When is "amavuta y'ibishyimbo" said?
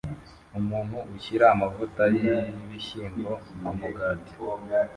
1.53-3.31